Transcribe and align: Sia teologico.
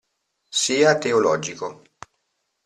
Sia 0.61 0.97
teologico. 0.97 1.69